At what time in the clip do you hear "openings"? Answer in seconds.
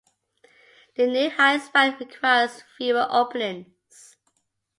3.11-4.17